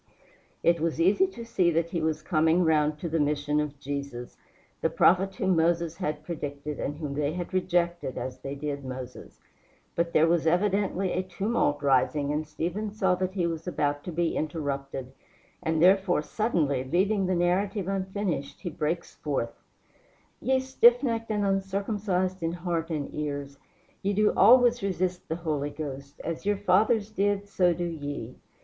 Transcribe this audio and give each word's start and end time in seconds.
It 0.63 0.79
was 0.79 0.99
easy 0.99 1.27
to 1.27 1.45
see 1.45 1.69
that 1.69 1.91
he 1.91 2.01
was 2.01 2.23
coming 2.23 2.63
round 2.63 2.97
to 2.97 3.07
the 3.07 3.19
mission 3.19 3.59
of 3.59 3.79
Jesus, 3.79 4.35
the 4.81 4.89
prophet 4.89 5.35
whom 5.35 5.55
Moses 5.55 5.97
had 5.97 6.23
predicted, 6.23 6.79
and 6.79 6.97
whom 6.97 7.13
they 7.13 7.33
had 7.33 7.53
rejected 7.53 8.17
as 8.17 8.39
they 8.39 8.55
did 8.55 8.83
Moses. 8.83 9.39
But 9.95 10.11
there 10.11 10.25
was 10.27 10.47
evidently 10.47 11.11
a 11.11 11.21
tumult 11.21 11.83
rising, 11.83 12.33
and 12.33 12.47
Stephen 12.47 12.89
saw 12.89 13.13
that 13.13 13.35
he 13.35 13.45
was 13.45 13.67
about 13.67 14.03
to 14.05 14.11
be 14.11 14.35
interrupted, 14.35 15.11
and 15.61 15.83
therefore, 15.83 16.23
suddenly, 16.23 16.83
leaving 16.83 17.27
the 17.27 17.35
narrative 17.35 17.87
unfinished, 17.87 18.61
he 18.61 18.71
breaks 18.71 19.13
forth: 19.13 19.53
"Ye 20.41 20.57
stiffnecked 20.61 21.29
and 21.29 21.45
uncircumcised 21.45 22.41
in 22.41 22.53
heart 22.53 22.89
and 22.89 23.13
ears, 23.13 23.59
ye 24.01 24.13
do 24.13 24.33
always 24.35 24.81
resist 24.81 25.27
the 25.29 25.35
Holy 25.35 25.69
Ghost 25.69 26.19
as 26.23 26.43
your 26.43 26.57
fathers 26.57 27.11
did 27.11 27.47
so 27.47 27.71
do 27.71 27.85
ye. 27.85 28.35